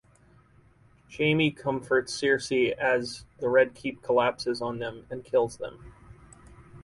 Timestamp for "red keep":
3.49-4.01